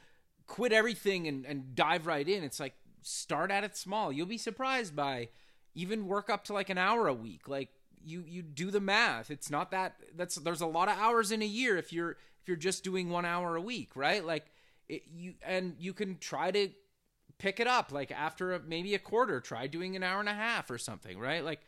[0.48, 2.44] quit everything and, and dive right in.
[2.44, 4.12] It's like start at it small.
[4.12, 5.30] You'll be surprised by
[5.76, 7.48] even work up to like an hour a week.
[7.48, 7.70] Like
[8.04, 9.30] you you do the math.
[9.30, 12.48] It's not that that's there's a lot of hours in a year if you're if
[12.48, 14.26] you're just doing 1 hour a week, right?
[14.26, 14.46] Like
[14.90, 16.70] it, you and you can try to
[17.38, 20.34] pick it up like after a, maybe a quarter try doing an hour and a
[20.34, 21.60] half or something right like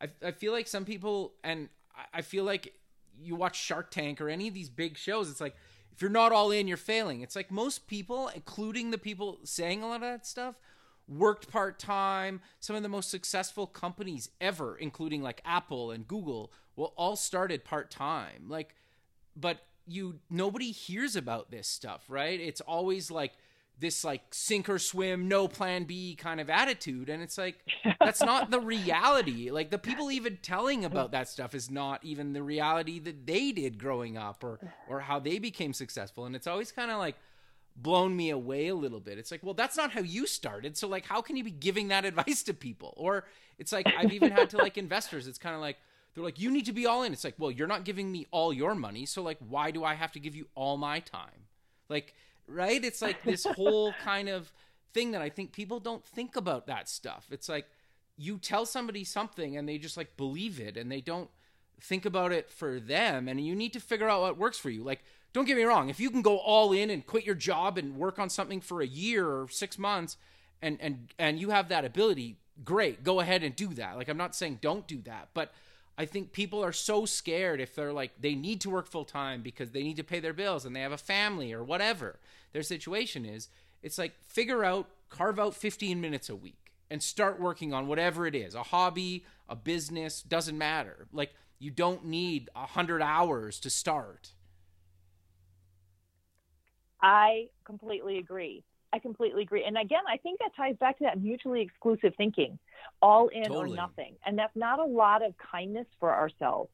[0.00, 2.72] i, I feel like some people and I, I feel like
[3.20, 5.54] you watch shark tank or any of these big shows it's like
[5.98, 7.22] if you're not all in you're failing.
[7.22, 10.54] It's like most people including the people saying a lot of that stuff
[11.08, 12.40] worked part-time.
[12.60, 17.64] Some of the most successful companies ever including like apple and google well all started
[17.64, 18.44] part-time.
[18.46, 18.76] Like
[19.34, 19.58] but
[19.88, 22.38] you nobody hears about this stuff right?
[22.38, 23.32] It's always like
[23.80, 27.08] this like sink or swim, no plan B kind of attitude.
[27.08, 27.58] And it's like,
[28.00, 29.50] that's not the reality.
[29.50, 33.52] Like the people even telling about that stuff is not even the reality that they
[33.52, 36.26] did growing up or, or how they became successful.
[36.26, 37.16] And it's always kind of like
[37.76, 39.18] blown me away a little bit.
[39.18, 40.76] It's like, well, that's not how you started.
[40.76, 42.94] So like, how can you be giving that advice to people?
[42.96, 43.24] Or
[43.58, 45.26] it's like, I've even had to like investors.
[45.28, 45.76] It's kind of like,
[46.14, 47.12] they're like, you need to be all in.
[47.12, 49.06] It's like, well, you're not giving me all your money.
[49.06, 51.46] So like, why do I have to give you all my time?
[51.88, 52.14] Like,
[52.48, 52.84] right?
[52.84, 54.52] It's like this whole kind of
[54.92, 57.26] thing that I think people don't think about that stuff.
[57.30, 57.66] It's like
[58.16, 61.30] you tell somebody something and they just like believe it and they don't
[61.80, 64.82] think about it for them and you need to figure out what works for you.
[64.82, 67.78] Like don't get me wrong, if you can go all in and quit your job
[67.78, 70.16] and work on something for a year or 6 months
[70.60, 73.04] and and and you have that ability, great.
[73.04, 73.96] Go ahead and do that.
[73.96, 75.52] Like I'm not saying don't do that, but
[75.98, 79.42] I think people are so scared if they're like they need to work full time
[79.42, 82.20] because they need to pay their bills and they have a family or whatever
[82.52, 83.48] their situation is.
[83.82, 88.28] It's like figure out, carve out 15 minutes a week and start working on whatever
[88.28, 91.08] it is a hobby, a business, doesn't matter.
[91.12, 94.30] Like you don't need 100 hours to start.
[97.02, 98.62] I completely agree.
[98.92, 99.64] I completely agree.
[99.64, 102.58] And again, I think that ties back to that mutually exclusive thinking,
[103.02, 103.72] all in totally.
[103.72, 104.14] or nothing.
[104.24, 106.70] And that's not a lot of kindness for ourselves,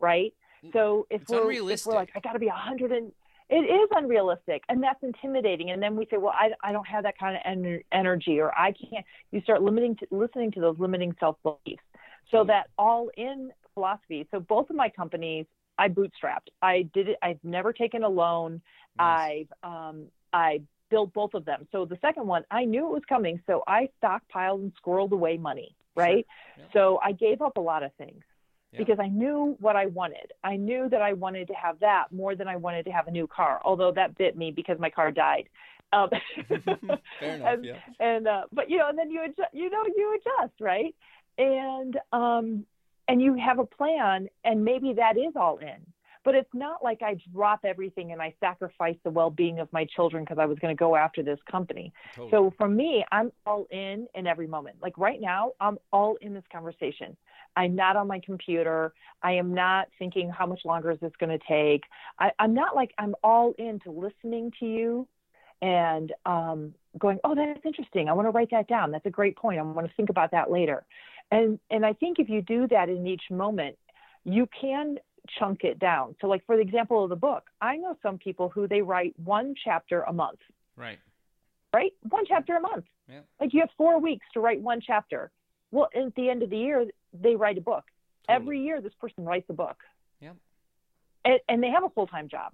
[0.00, 0.32] right?
[0.64, 3.12] Mm, so if it's we're, if we're like, I got to be a hundred and
[3.50, 5.70] it is unrealistic and that's intimidating.
[5.70, 8.52] And then we say, well, I, I don't have that kind of en- energy or
[8.56, 11.82] I can't, you start limiting to, listening to those limiting self beliefs.
[12.30, 12.48] So mm-hmm.
[12.48, 14.26] that all in philosophy.
[14.30, 15.46] So both of my companies,
[15.78, 16.48] I bootstrapped.
[16.60, 17.16] I did it.
[17.22, 18.60] I've never taken a loan.
[18.98, 19.46] Nice.
[19.62, 21.66] I've, um, I built both of them.
[21.72, 25.36] So the second one, I knew it was coming, so I stockpiled and squirreled away
[25.36, 26.26] money, right?
[26.56, 26.64] Sure.
[26.64, 26.72] Yeah.
[26.72, 28.22] So I gave up a lot of things
[28.72, 28.78] yeah.
[28.78, 30.32] because I knew what I wanted.
[30.44, 33.10] I knew that I wanted to have that more than I wanted to have a
[33.10, 35.48] new car, although that bit me because my car died.
[35.92, 36.10] Um,
[37.20, 37.78] Fair enough, and, yeah.
[37.98, 40.94] And uh, but you know, and then you adjust, you know, you adjust, right?
[41.38, 42.66] And um,
[43.06, 45.86] and you have a plan, and maybe that is all in
[46.28, 50.24] but it's not like I drop everything and I sacrifice the well-being of my children
[50.24, 51.90] because I was going to go after this company.
[52.14, 52.30] Totally.
[52.30, 54.76] So for me, I'm all in in every moment.
[54.82, 57.16] Like right now, I'm all in this conversation.
[57.56, 58.92] I'm not on my computer.
[59.22, 61.84] I am not thinking how much longer is this going to take.
[62.18, 65.08] I, I'm not like I'm all into listening to you
[65.62, 68.10] and um, going, oh, that's interesting.
[68.10, 68.90] I want to write that down.
[68.90, 69.60] That's a great point.
[69.60, 70.84] I want to think about that later.
[71.30, 73.78] And and I think if you do that in each moment,
[74.24, 74.98] you can
[75.38, 76.14] chunk it down.
[76.20, 79.14] So, like for the example of the book, I know some people who they write
[79.22, 80.40] one chapter a month.
[80.76, 80.98] Right.
[81.72, 81.92] Right?
[82.08, 82.84] One chapter a month.
[83.08, 83.20] Yeah.
[83.40, 85.30] Like you have four weeks to write one chapter.
[85.70, 87.84] Well, at the end of the year, they write a book.
[88.26, 88.42] Totally.
[88.42, 89.76] Every year, this person writes a book.
[90.20, 90.32] Yeah.
[91.24, 92.52] And, and they have a full time job.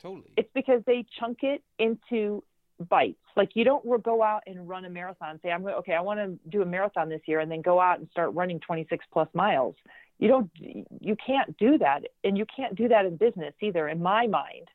[0.00, 0.30] Totally.
[0.36, 2.42] It's because they chunk it into
[2.88, 3.18] bites.
[3.36, 5.30] Like you don't go out and run a marathon.
[5.30, 5.94] and Say, I'm going okay.
[5.94, 8.60] I want to do a marathon this year, and then go out and start running
[8.60, 9.74] 26 plus miles
[10.22, 10.50] you don't
[11.00, 14.68] you can't do that and you can't do that in business either in my mind.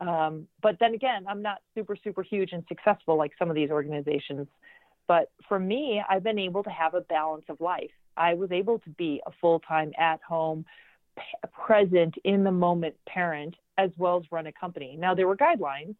[0.00, 3.70] Um, but then again i'm not super super huge and successful like some of these
[3.70, 4.48] organizations.
[5.06, 7.92] But for me i've been able to have a balance of life.
[8.16, 10.66] I was able to be a full-time at home
[11.16, 11.22] p-
[11.52, 14.96] present in the moment parent as well as run a company.
[14.98, 15.94] Now there were guidelines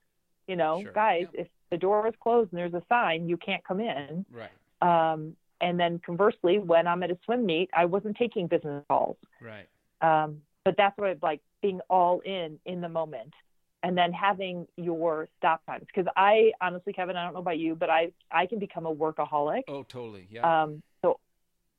[0.48, 0.92] you know sure.
[0.92, 4.26] guys if the door is closed and there's a sign you can't come in.
[4.32, 4.50] Right.
[4.82, 9.16] Um, and then conversely, when I'm at a swim meet, I wasn't taking business calls.
[9.40, 9.66] Right.
[10.00, 13.32] Um, but that's what I'd like being all in in the moment
[13.82, 15.84] and then having your stop times.
[15.86, 18.94] Because i honestly kevin i don't know about you but i i can become a
[18.94, 19.62] workaholic.
[19.68, 20.26] Oh totally.
[20.30, 20.62] Yeah.
[20.62, 21.18] Um so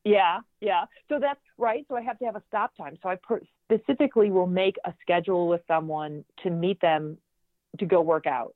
[0.04, 0.86] yeah yeah.
[1.10, 1.86] So that's right.
[1.90, 2.98] So i have to have a stop time.
[3.02, 3.42] So i per-
[3.72, 7.18] specifically will make a schedule with someone to meet them
[7.80, 8.56] to go work out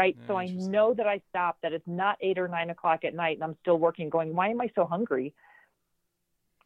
[0.00, 0.16] right?
[0.26, 3.36] so I know that I stop, that it's not eight or nine o'clock at night
[3.36, 5.34] and I'm still working, going, why am I so hungry?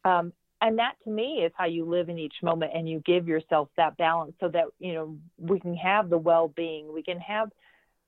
[0.05, 3.27] Um, and that to me is how you live in each moment and you give
[3.27, 7.19] yourself that balance so that, you know, we can have the well being, we can
[7.19, 7.49] have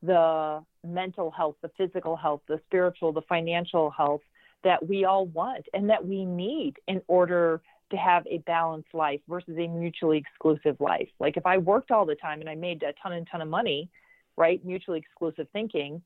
[0.02, 4.22] the mental health, the physical health, the spiritual, the financial health
[4.64, 7.62] that we all want and that we need in order
[7.92, 11.10] to have a balanced life versus a mutually exclusive life.
[11.20, 13.48] Like if I worked all the time and I made a ton and ton of
[13.50, 13.90] money,
[14.38, 14.64] right?
[14.64, 16.02] Mutually exclusive thinking,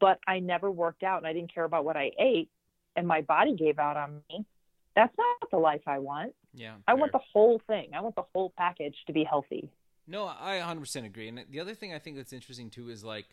[0.00, 2.48] but I never worked out and I didn't care about what I ate
[2.96, 4.44] and my body gave out on me.
[4.96, 6.34] That's not the life I want.
[6.52, 6.74] Yeah.
[6.86, 7.90] I want the whole thing.
[7.94, 9.68] I want the whole package to be healthy.
[10.06, 11.28] No, I 100% agree.
[11.28, 13.26] And the other thing I think that's interesting too is like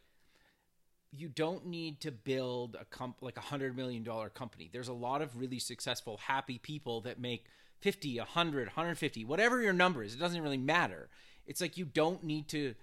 [1.11, 4.69] you don't need to build a comp like a hundred million dollar company.
[4.71, 7.45] There's a lot of really successful, happy people that make
[7.81, 10.13] 50, 100, 150, whatever your number is.
[10.13, 11.09] It doesn't really matter.
[11.45, 12.75] It's like you don't need to,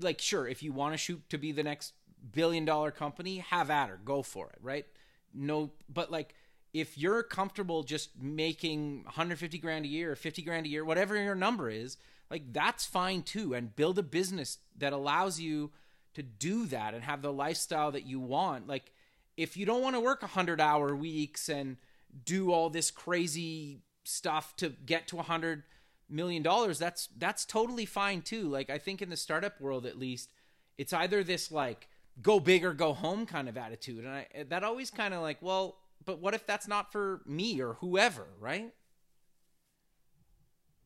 [0.00, 1.92] like, sure, if you want to shoot to be the next
[2.32, 4.86] billion dollar company, have at her, go for it, right?
[5.34, 6.34] No, but like,
[6.74, 11.34] if you're comfortable just making 150 grand a year, 50 grand a year, whatever your
[11.34, 11.96] number is,
[12.30, 13.54] like, that's fine too.
[13.54, 15.70] And build a business that allows you
[16.18, 18.66] to do that and have the lifestyle that you want.
[18.66, 18.92] Like
[19.36, 21.76] if you don't want to work 100 hour weeks and
[22.24, 25.62] do all this crazy stuff to get to 100
[26.08, 28.48] million dollars, that's that's totally fine too.
[28.48, 30.32] Like I think in the startup world at least,
[30.76, 31.88] it's either this like
[32.20, 35.38] go big or go home kind of attitude and I that always kind of like,
[35.40, 38.72] well, but what if that's not for me or whoever, right?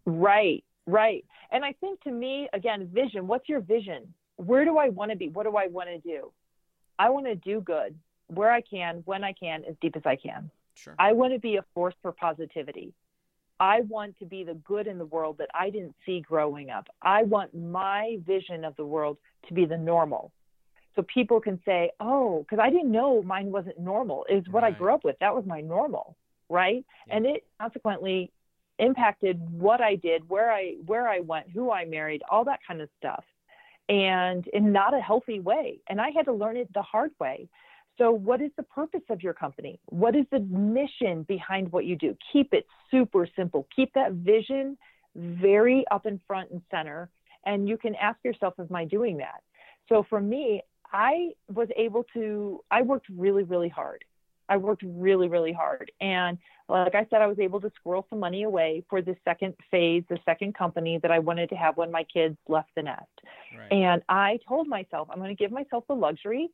[0.05, 1.25] Right, right.
[1.51, 4.13] And I think to me, again, vision, what's your vision?
[4.37, 5.29] where do I want to be?
[5.29, 6.33] What do I want to do?
[6.99, 7.95] I want to do good
[8.29, 10.51] where I can, when I can, as deep as I can.
[10.75, 10.95] Sure.
[10.99, 12.95] I want to be a force for positivity.
[13.63, 16.89] I want to be the good in the world that I didn't see growing up.
[17.01, 20.33] I want my vision of the world to be the normal.
[20.97, 24.27] So people can say, oh, because I didn't know mine wasn't normal.
[24.29, 24.75] Is what right.
[24.75, 25.17] I grew up with.
[25.21, 26.17] That was my normal,
[26.49, 26.85] right?
[27.07, 27.17] Yeah.
[27.17, 28.33] And it consequently
[28.81, 32.81] impacted what I did, where I where I went, who I married, all that kind
[32.81, 33.23] of stuff
[33.89, 35.79] and in not a healthy way.
[35.89, 37.49] And I had to learn it the hard way.
[38.03, 39.79] So, what is the purpose of your company?
[39.87, 42.17] What is the mission behind what you do?
[42.33, 43.69] Keep it super simple.
[43.77, 44.77] Keep that vision
[45.15, 47.11] very up in front and center.
[47.47, 49.43] And you can ask yourself, Am I doing that?
[49.89, 50.63] So, for me,
[50.93, 54.05] I was able to, I worked really, really hard.
[54.49, 55.93] I worked really, really hard.
[56.01, 56.39] And
[56.69, 60.03] like I said, I was able to squirrel some money away for the second phase,
[60.09, 63.07] the second company that I wanted to have when my kids left the nest.
[63.57, 63.73] Right.
[63.73, 66.51] And I told myself, I'm going to give myself the luxury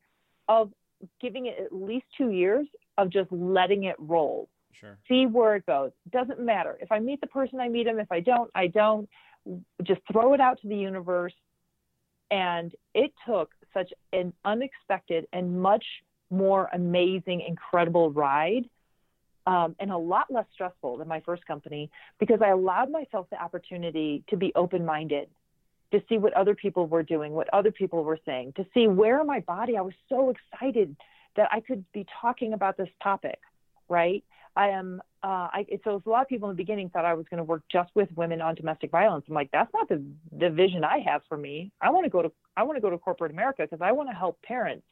[0.49, 0.73] of
[1.21, 4.49] giving it at least two years of just letting it roll.
[4.73, 4.99] Sure.
[5.09, 5.93] See where it goes.
[6.11, 6.79] Doesn't matter.
[6.81, 7.99] If I meet the person, I meet them.
[7.99, 9.09] If I don't, I don't.
[9.83, 11.35] Just throw it out to the universe.
[12.31, 15.85] And it took such an unexpected and much
[16.31, 18.69] more amazing, incredible ride.
[19.47, 23.43] Um, and a lot less stressful than my first company because I allowed myself the
[23.43, 25.31] opportunity to be open minded,
[25.93, 29.25] to see what other people were doing, what other people were saying, to see where
[29.25, 30.97] my body I was so excited
[31.37, 33.39] that I could be talking about this topic,
[33.89, 34.25] right?
[34.57, 37.27] I am, uh, I, so a lot of people in the beginning thought I was
[37.31, 39.25] going to work just with women on domestic violence.
[39.29, 40.03] I'm like, that's not the,
[40.37, 41.71] the vision I have for me.
[41.81, 44.09] I want to go to, I want to go to corporate America because I want
[44.11, 44.85] to help parents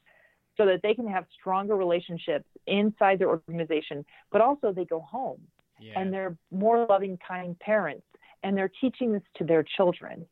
[0.57, 5.41] so that they can have stronger relationships inside their organization, but also they go home
[5.81, 6.01] yeah.
[6.01, 8.07] and they're more loving, kind parents
[8.43, 10.25] and they're teaching this to their children.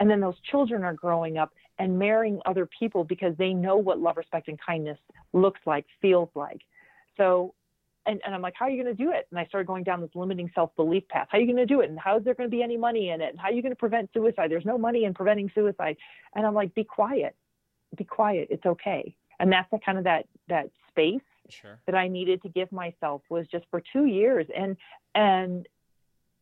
[0.00, 3.98] And then those children are growing up and marrying other people because they know what
[3.98, 4.98] love, respect, and kindness
[5.32, 6.62] looks like, feels like.
[7.16, 7.54] So,
[8.06, 9.28] and, and I'm like, how are you going to do it?
[9.30, 11.28] And I started going down this limiting self belief path.
[11.30, 11.90] How are you going to do it?
[11.90, 13.30] And how is there going to be any money in it?
[13.30, 14.50] And how are you going to prevent suicide?
[14.50, 15.96] There's no money in preventing suicide.
[16.34, 17.36] And I'm like, be quiet.
[17.96, 18.48] Be quiet.
[18.50, 21.80] It's okay and that's the kind of that that space sure.
[21.86, 24.76] that I needed to give myself was just for two years, and
[25.14, 25.66] and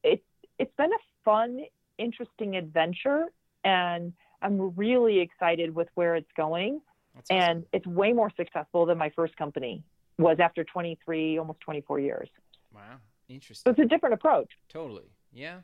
[0.03, 0.23] it
[0.59, 1.61] it's been a fun,
[1.97, 3.27] interesting adventure,
[3.69, 6.81] and I'm really excited with where it's going,
[7.15, 7.67] that's and awesome.
[7.73, 9.83] it's way more successful than my first company
[10.19, 12.29] was after 23, almost 24 years.
[12.75, 12.81] Wow,
[13.29, 13.71] interesting.
[13.71, 14.51] So it's a different approach.
[14.69, 15.61] Totally, yeah.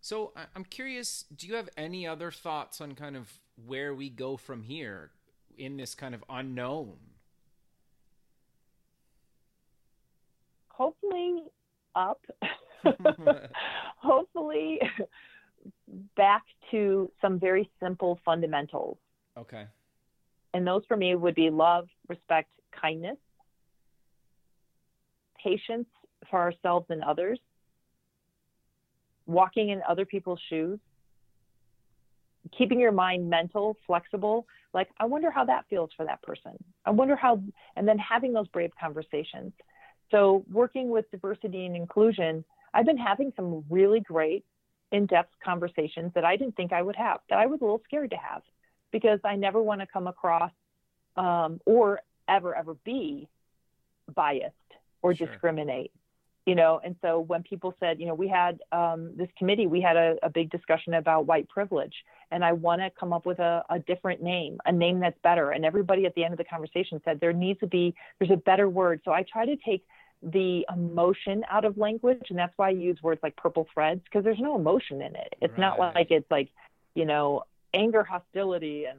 [0.00, 4.36] So I'm curious, do you have any other thoughts on kind of where we go
[4.36, 5.10] from here?
[5.58, 6.94] in this kind of unknown?
[10.68, 11.42] Hopefully,
[11.94, 12.20] up.
[13.96, 14.80] Hopefully,
[16.16, 18.98] back to some very simple fundamentals.
[19.36, 19.66] Okay.
[20.54, 23.16] And those for me would be love, respect, kindness,
[25.42, 25.86] patience
[26.30, 27.38] for ourselves and others,
[29.26, 30.78] walking in other people's shoes,
[32.56, 34.46] keeping your mind mental, flexible.
[34.74, 36.52] Like, I wonder how that feels for that person.
[36.84, 37.42] I wonder how,
[37.76, 39.52] and then having those brave conversations.
[40.10, 44.44] So, working with diversity and inclusion, I've been having some really great
[44.92, 47.82] in depth conversations that I didn't think I would have, that I was a little
[47.84, 48.42] scared to have
[48.90, 50.52] because I never want to come across
[51.16, 53.28] um, or ever, ever be
[54.14, 54.54] biased
[55.02, 55.26] or sure.
[55.26, 55.92] discriminate
[56.48, 59.82] you know and so when people said you know we had um, this committee we
[59.82, 61.92] had a, a, big discussion about white privilege
[62.30, 65.50] and i want to come up with a, a, different name a name that's better
[65.50, 68.36] and everybody at the end of the conversation said there needs to be there's a
[68.36, 69.84] better word so i try to take
[70.22, 74.24] the emotion out of language and that's why i use words like purple threads because
[74.24, 75.34] there's no emotion in it.
[75.40, 75.60] It's right.
[75.60, 76.48] not like it's like
[76.94, 78.98] you know anger hostility and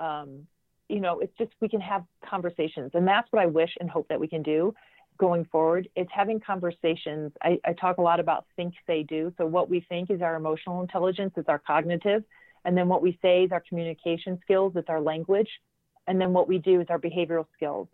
[0.00, 0.46] um,
[0.88, 4.08] you know it's just we can have conversations and that's what i wish and hope
[4.08, 4.74] that we can do
[5.18, 7.32] going forward it's having conversations.
[7.42, 9.32] I, I, talk a lot about think say do.
[9.38, 12.24] So what we think is our emotional intelligence it's our cognitive
[12.64, 15.48] and then what we say is our communication skills it's our language
[16.08, 17.88] and then what we do is our behavioral skills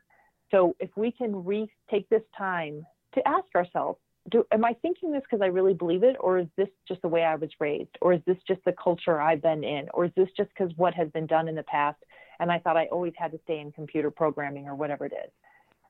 [0.53, 3.99] so if we can re take this time to ask ourselves
[4.31, 7.09] do, am i thinking this because i really believe it or is this just the
[7.09, 10.13] way i was raised or is this just the culture i've been in or is
[10.17, 11.99] this just because what has been done in the past
[12.39, 15.31] and i thought i always had to stay in computer programming or whatever it is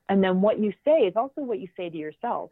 [0.09, 2.51] and then what you say is also what you say to yourself.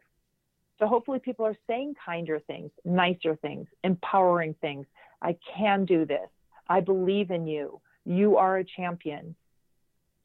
[0.78, 4.86] So hopefully people are saying kinder things, nicer things, empowering things.
[5.20, 6.28] I can do this.
[6.68, 7.80] I believe in you.
[8.04, 9.36] You are a champion.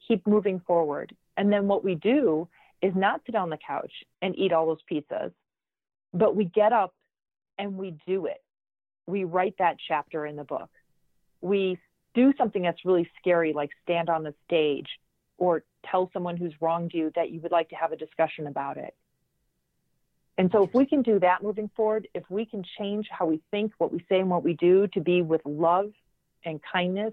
[0.06, 1.14] Keep moving forward.
[1.38, 2.48] And then what we do
[2.82, 5.32] is not sit on the couch and eat all those pizzas,
[6.12, 6.92] but we get up
[7.56, 8.42] and we do it.
[9.06, 10.68] We write that chapter in the book.
[11.40, 11.78] We
[12.14, 14.88] do something that's really scary, like stand on the stage
[15.38, 18.76] or tell someone who's wronged you that you would like to have a discussion about
[18.76, 18.94] it.
[20.36, 23.40] And so, if we can do that moving forward, if we can change how we
[23.50, 25.90] think, what we say, and what we do to be with love
[26.44, 27.12] and kindness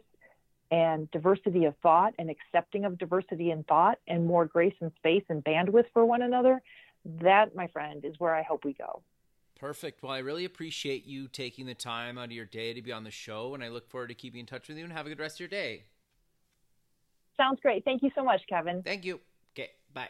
[0.72, 5.24] and diversity of thought and accepting of diversity in thought and more grace and space
[5.30, 6.61] and bandwidth for one another,
[7.22, 9.01] that, my friend, is where I hope we go.
[9.59, 10.03] Perfect.
[10.03, 13.03] Well, I really appreciate you taking the time out of your day to be on
[13.03, 15.09] the show, and I look forward to keeping in touch with you and have a
[15.09, 15.84] good rest of your day.
[17.38, 17.86] Sounds great.
[17.86, 18.82] Thank you so much, Kevin.
[18.84, 19.20] Thank you.
[19.53, 20.09] Okay, bye.